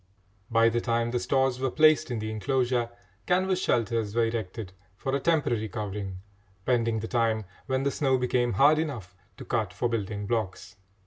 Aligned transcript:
By 0.49 0.69
the 0.69 0.81
time 0.81 1.11
the 1.11 1.19
stores 1.19 1.59
were 1.59 1.69
placed 1.69 2.09
in 2.09 2.17
the 2.17 2.31
enclosure, 2.31 2.89
canvas 3.27 3.61
shelters 3.61 4.15
were 4.15 4.25
erected 4.25 4.73
for 4.97 5.13
a 5.15 5.19
temporary 5.19 5.69
covering, 5.69 6.17
pending 6.65 7.01
the 7.01 7.07
time 7.07 7.45
when 7.67 7.83
the 7.83 7.91
snow 7.91 8.17
became 8.17 8.53
hard 8.53 8.79
enough 8.79 9.13
to 9.37 9.45
cut 9.45 9.71
for 9.71 9.89
building 9.89 10.25
blocks. 10.25 10.75